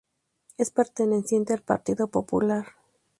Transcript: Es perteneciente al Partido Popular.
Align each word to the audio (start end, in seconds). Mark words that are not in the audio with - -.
Es 0.57 0.71
perteneciente 0.71 1.53
al 1.53 1.61
Partido 1.61 2.07
Popular. 2.07 2.65